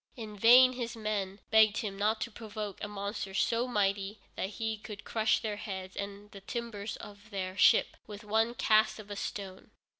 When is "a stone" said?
9.11-9.69